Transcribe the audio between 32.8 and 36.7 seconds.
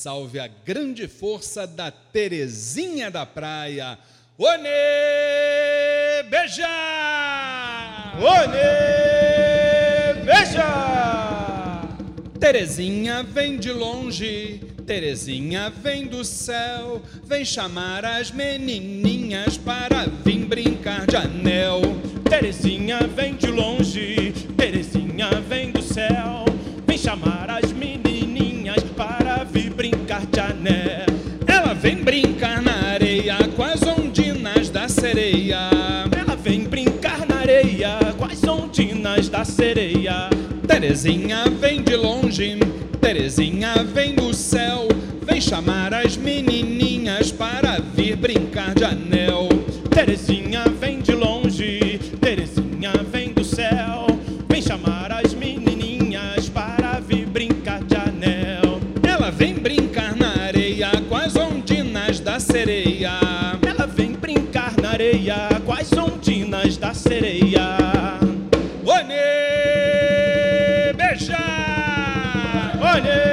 areia com as ondinas da sereia. Ela vem